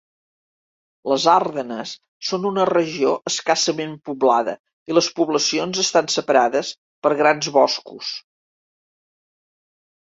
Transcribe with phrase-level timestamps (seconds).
[1.11, 1.91] Les Ardenes
[2.29, 4.57] són una regió escassament poblada
[4.93, 6.75] i les poblacions estan separades
[7.07, 8.13] per grans boscos.